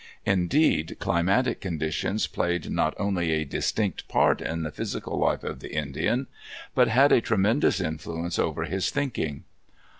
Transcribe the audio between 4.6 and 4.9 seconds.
the